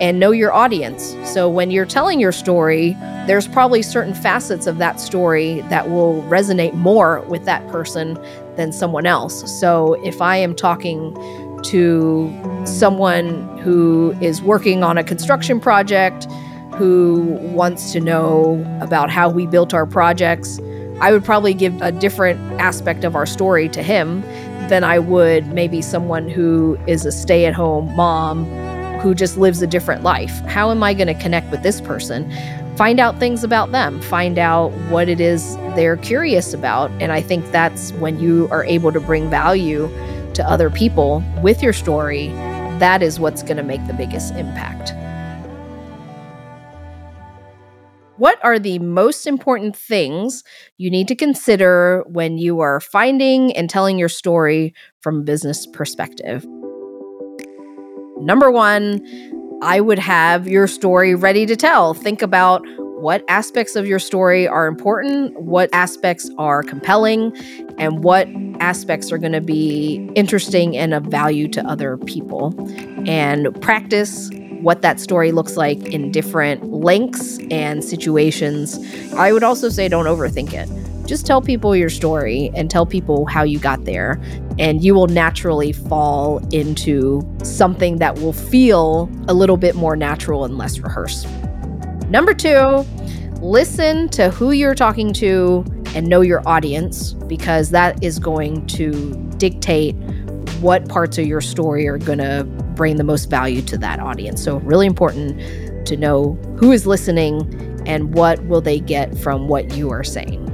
and 0.01 0.21
know 0.21 0.31
your 0.31 0.53
audience. 0.53 1.17
So 1.25 1.49
when 1.49 1.71
you're 1.71 1.87
telling 1.87 2.21
your 2.21 2.33
story, 2.33 2.97
there's 3.27 3.49
probably 3.49 3.83
certain 3.83 4.15
facets 4.15 4.67
of 4.67 4.79
that 4.79 5.01
story 5.01 5.61
that 5.63 5.91
will 5.91 6.23
resonate 6.25 6.75
more 6.75 7.21
with 7.23 7.45
that 7.45 7.67
person 7.69 8.19
than 8.57 8.73
someone 8.73 9.07
else. 9.07 9.61
So 9.61 9.95
if 10.05 10.23
I 10.23 10.37
am 10.37 10.55
talking 10.55 11.15
to 11.65 12.63
someone 12.65 13.59
who 13.59 14.15
is 14.21 14.41
working 14.41 14.83
on 14.83 14.97
a 14.99 15.05
construction 15.05 15.61
project, 15.61 16.27
who 16.75 17.39
wants 17.53 17.93
to 17.93 18.01
know 18.01 18.65
about 18.81 19.11
how 19.11 19.29
we 19.29 19.47
built 19.47 19.75
our 19.75 19.87
projects, 19.87 20.61
I 21.01 21.13
would 21.13 21.25
probably 21.25 21.55
give 21.55 21.81
a 21.83 21.93
different 21.93 22.41
aspect 22.61 23.05
of 23.05 23.17
our 23.17 23.27
story 23.27 23.69
to 23.71 23.83
him 23.83 24.23
than 24.69 24.85
I 24.85 24.99
would 24.99 25.47
maybe 25.53 25.81
someone 25.83 26.29
who 26.29 26.79
is 26.87 27.05
a 27.05 27.13
stay 27.13 27.47
at 27.47 27.55
home 27.55 27.95
mom 27.97 28.45
who 29.01 29.15
just 29.15 29.37
lives 29.37 29.63
a 29.63 29.67
different 29.67 30.03
life. 30.03 30.41
How 30.47 30.71
am 30.71 30.83
I 30.83 30.95
going 30.95 31.07
to 31.07 31.15
connect 31.15 31.51
with 31.51 31.63
this 31.63 31.81
person? 31.81 32.31
Find 32.77 33.01
out 33.01 33.19
things 33.19 33.43
about 33.43 33.73
them, 33.73 34.01
find 34.03 34.39
out 34.39 34.71
what 34.91 35.09
it 35.09 35.21
is 35.21 35.57
they're 35.75 35.97
curious 35.97 36.55
about. 36.55 36.91
And 37.01 37.11
I 37.11 37.21
think 37.21 37.51
that's 37.51 37.93
when 37.95 38.21
you 38.21 38.49
are 38.51 38.65
able 38.65 38.93
to 38.93 39.01
bring 39.01 39.29
value 39.29 39.89
to 40.35 40.49
other 40.49 40.71
people 40.71 41.23
with 41.43 41.63
your 41.63 41.73
story. 41.73 42.29
That 42.79 43.03
is 43.03 43.19
what's 43.19 43.43
going 43.43 43.57
to 43.57 43.65
make 43.65 43.85
the 43.89 43.95
biggest 43.95 44.35
impact. 44.35 44.93
What 48.19 48.39
are 48.45 48.59
the 48.59 48.81
most 48.81 49.29
important 49.29 49.77
things 49.77 50.43
you 50.77 50.91
need 50.91 51.07
to 51.07 51.15
consider 51.15 52.05
when 52.09 52.37
you 52.37 52.59
are 52.59 52.81
finding 52.81 53.53
and 53.57 53.71
telling 53.71 53.97
your 53.97 54.09
story 54.09 54.75
from 55.01 55.21
a 55.21 55.23
business 55.23 55.69
perspective? 55.69 56.45
Number 58.21 58.51
one, 58.51 59.01
I 59.63 59.81
would 59.81 59.99
have 59.99 60.47
your 60.47 60.67
story 60.67 61.15
ready 61.15 61.47
to 61.47 61.57
tell. 61.57 61.95
Think 61.95 62.23
about 62.23 62.63
what 63.01 63.25
aspects 63.29 63.77
of 63.77 63.87
your 63.87 63.99
story 64.01 64.47
are 64.49 64.67
important, 64.67 65.41
what 65.41 65.71
aspects 65.73 66.29
are 66.37 66.63
compelling, 66.63 67.33
and 67.79 68.03
what 68.03 68.29
aspects 68.61 69.13
are 69.13 69.19
going 69.19 69.33
to 69.33 69.41
be 69.41 70.11
interesting 70.17 70.77
and 70.77 70.93
of 70.93 71.05
value 71.05 71.49
to 71.49 71.65
other 71.65 71.97
people. 71.97 72.55
And 73.09 73.61
practice 73.63 74.31
what 74.61 74.83
that 74.83 74.99
story 74.99 75.31
looks 75.31 75.57
like 75.57 75.79
in 75.87 76.11
different 76.11 76.73
lengths 76.73 77.39
and 77.51 77.85
situations. 77.85 78.79
I 79.15 79.33
would 79.33 79.45
also 79.45 79.69
say 79.69 79.89
don't 79.89 80.07
overthink 80.07 80.53
it. 80.53 80.69
Just 81.07 81.25
tell 81.25 81.41
people 81.41 81.75
your 81.77 81.91
story 81.91 82.51
and 82.55 82.71
tell 82.71 82.85
people 82.85 83.27
how 83.27 83.43
you 83.43 83.59
got 83.59 83.85
there, 83.85 84.21
and 84.59 84.83
you 84.83 84.95
will 84.95 85.07
naturally 85.07 85.73
fall 85.73 86.39
into 86.53 87.23
something 87.43 87.99
that 87.99 88.17
will 88.17 88.33
feel 88.33 89.11
a 89.29 89.35
little 89.35 89.57
bit 89.57 89.75
more 89.75 89.97
natural 89.97 90.45
and 90.45 90.59
less 90.59 90.79
rehearsed. 90.79 91.27
Number 92.09 92.35
two, 92.35 92.85
listen 93.41 94.09
to 94.11 94.31
who 94.31 94.51
you're 94.53 94.75
talking 94.75 95.13
to 95.15 95.65
and 95.95 96.07
know 96.07 96.21
your 96.21 96.47
audience 96.47 97.13
because 97.13 97.71
that 97.71 98.03
is 98.03 98.19
going 98.19 98.67
to 98.67 99.15
dictate 99.39 99.95
what 100.61 100.89
parts 100.89 101.19
of 101.19 101.27
your 101.27 101.41
story 101.41 101.87
are 101.87 101.99
going 101.99 102.19
to 102.19 102.45
bring 102.75 102.97
the 102.97 103.05
most 103.05 103.31
value 103.31 103.63
to 103.63 103.79
that 103.79 104.01
audience. 104.01 104.43
So, 104.43 104.57
really 104.59 104.87
important 104.87 105.87
to 105.87 105.97
know 105.97 106.35
who 106.59 106.73
is 106.73 106.87
listening 106.87 107.83
and 107.87 108.15
what 108.15 108.45
will 108.47 108.61
they 108.61 108.81
get 108.81 109.17
from 109.19 109.49
what 109.49 109.77
you 109.77 109.91
are 109.91 110.05
saying. 110.05 110.48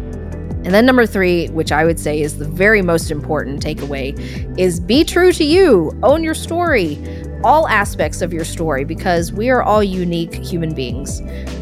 And 0.65 0.73
then 0.73 0.87
number 0.87 1.07
3, 1.07 1.49
which 1.49 1.73
I 1.73 1.85
would 1.85 2.01
say 2.01 2.21
is 2.21 2.39
the 2.39 2.49
very 2.49 2.83
most 2.83 3.11
important 3.11 3.63
takeaway, 3.63 4.19
is 4.59 4.81
be 4.81 5.05
true 5.05 5.33
to 5.33 5.45
you. 5.45 5.93
Own 6.03 6.25
your 6.25 6.35
story 6.35 6.99
all 7.45 7.69
aspects 7.69 8.23
of 8.23 8.33
your 8.33 8.45
story 8.45 8.85
because 8.85 9.31
we 9.31 9.51
are 9.51 9.63
all 9.63 9.85
unique 9.85 10.35
human 10.35 10.75
beings. 10.75 11.21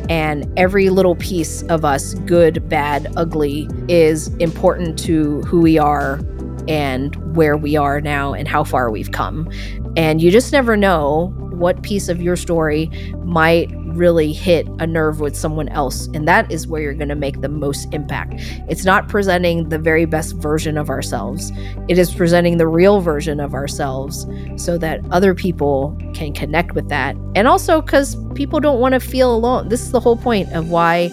And 0.08 0.50
every 0.56 0.88
little 0.90 1.16
piece 1.16 1.62
of 1.64 1.84
us, 1.84 2.14
good, 2.14 2.68
bad, 2.68 3.12
ugly, 3.16 3.68
is 3.88 4.28
important 4.36 4.98
to 5.00 5.42
who 5.42 5.60
we 5.60 5.78
are 5.78 6.20
and 6.68 7.16
where 7.34 7.56
we 7.56 7.76
are 7.76 8.00
now 8.00 8.32
and 8.32 8.46
how 8.46 8.62
far 8.62 8.90
we've 8.90 9.10
come. 9.10 9.50
And 9.96 10.22
you 10.22 10.30
just 10.30 10.52
never 10.52 10.76
know 10.76 11.34
what 11.50 11.82
piece 11.82 12.08
of 12.08 12.22
your 12.22 12.36
story 12.36 12.88
might 13.24 13.70
really 13.96 14.32
hit 14.32 14.66
a 14.78 14.86
nerve 14.86 15.20
with 15.20 15.36
someone 15.36 15.68
else. 15.68 16.06
And 16.14 16.26
that 16.28 16.50
is 16.50 16.66
where 16.66 16.82
you're 16.82 16.94
going 16.94 17.08
to 17.08 17.14
make 17.14 17.40
the 17.40 17.48
most 17.48 17.92
impact. 17.92 18.34
It's 18.68 18.84
not 18.84 19.08
presenting 19.08 19.68
the 19.68 19.78
very 19.78 20.04
best 20.04 20.36
version 20.36 20.78
of 20.78 20.90
ourselves, 20.90 21.52
it 21.88 21.98
is 21.98 22.14
presenting 22.14 22.58
the 22.58 22.66
real 22.66 23.00
version 23.00 23.40
of 23.40 23.54
ourselves 23.54 24.26
so 24.56 24.78
that 24.78 25.00
other 25.10 25.34
people 25.34 25.96
can 26.14 26.32
connect 26.32 26.74
with 26.74 26.88
that. 26.88 27.16
And 27.34 27.48
also 27.48 27.80
because 27.80 28.16
people 28.34 28.60
don't 28.60 28.80
want 28.80 28.94
to 28.94 29.00
feel 29.00 29.34
alone. 29.34 29.68
This 29.68 29.82
is 29.82 29.92
the 29.92 30.00
whole 30.00 30.16
point 30.16 30.52
of 30.52 30.70
why 30.70 31.10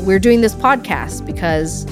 we're 0.00 0.18
doing 0.18 0.40
this 0.40 0.54
podcast 0.54 1.26
because 1.26 1.86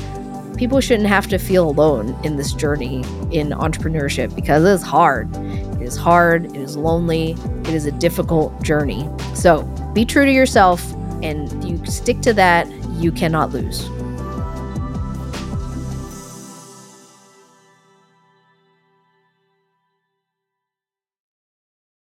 people 0.57 0.81
shouldn't 0.81 1.09
have 1.09 1.29
to 1.29 1.39
feel 1.39 1.69
alone 1.69 2.19
in 2.25 2.37
this 2.37 2.53
journey 2.53 2.97
in 3.31 3.51
entrepreneurship 3.51 4.35
because 4.35 4.65
it 4.65 4.71
is 4.71 4.83
hard. 4.83 5.35
It 5.37 5.83
is 5.83 5.97
hard, 5.97 6.47
it 6.47 6.57
is 6.57 6.77
lonely, 6.77 7.33
it 7.63 7.69
is 7.69 7.87
a 7.87 7.93
difficult 7.93 8.61
journey. 8.63 9.09
So 9.35 9.63
be 9.99 10.05
true 10.05 10.25
to 10.25 10.31
yourself 10.31 10.95
and 11.25 11.69
you 11.69 11.85
stick 11.85 12.21
to 12.21 12.33
that, 12.33 12.69
you 13.01 13.11
cannot 13.11 13.51
lose. 13.51 13.98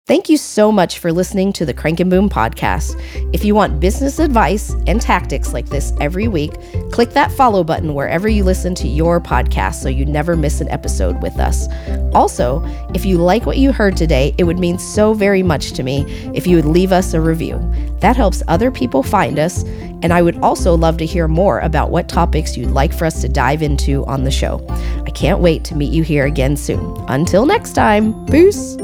Thank 0.09 0.31
you 0.31 0.39
so 0.39 0.73
much 0.73 1.01
for 1.01 1.13
listening 1.13 1.53
to 1.53 1.67
the 1.67 1.75
Crank 1.75 2.01
and 2.01 2.09
Boom 2.09 2.31
podcast. 2.31 2.99
If 3.35 3.45
you 3.45 3.55
want 3.55 3.79
business 3.79 4.19
advice 4.19 4.75
and 4.87 5.03
tactics 5.03 5.53
like 5.53 5.69
this 5.69 5.93
every 6.01 6.29
week, 6.29 6.55
click 6.93 7.11
that 7.11 7.31
follow 7.31 7.63
button 7.63 7.93
wherever 7.93 8.27
you 8.27 8.43
listen 8.43 8.75
to 8.77 8.89
your 8.89 9.21
podcast 9.21 9.75
so 9.75 9.91
you 9.91 10.07
never 10.07 10.35
miss 10.35 10.63
an 10.63 10.69
episode 10.71 11.21
with 11.21 11.39
us. 11.39 11.69
Also, 12.15 12.65
if 12.95 13.05
you 13.05 13.19
like 13.19 13.45
what 13.45 13.59
you 13.59 13.71
heard 13.71 13.99
today, 13.99 14.35
it 14.39 14.45
would 14.45 14.59
mean 14.59 14.79
so 14.79 15.13
very 15.13 15.43
much 15.43 15.73
to 15.73 15.83
me 15.83 16.07
if 16.35 16.47
you 16.47 16.57
would 16.57 16.65
leave 16.65 16.91
us 16.91 17.13
a 17.13 17.21
review. 17.21 17.61
That 18.01 18.17
helps 18.17 18.43
other 18.49 18.71
people 18.71 19.03
find 19.03 19.39
us, 19.39 19.63
and 20.03 20.11
I 20.11 20.23
would 20.23 20.39
also 20.39 20.75
love 20.75 20.97
to 20.99 21.07
hear 21.07 21.29
more 21.29 21.59
about 21.61 21.91
what 21.91 22.09
topics 22.09 22.57
you'd 22.57 22.71
like 22.71 22.95
for 22.95 23.05
us 23.05 23.21
to 23.21 23.29
dive 23.29 23.61
into 23.61 24.07
on 24.07 24.25
the 24.25 24.31
show. 24.31 24.65
I 25.07 25.11
can't 25.11 25.41
wait 25.41 25.65
to 25.65 25.77
meet 25.77 25.93
you 25.93 26.03
here 26.03 26.25
again 26.25 26.57
soon. 26.57 26.97
Until 27.09 27.45
next 27.45 27.75
time, 27.75 28.25
peace. 28.25 28.79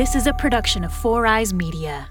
This 0.00 0.14
is 0.14 0.26
a 0.26 0.32
production 0.32 0.82
of 0.82 0.94
Four 0.94 1.26
Eyes 1.26 1.52
Media. 1.52 2.10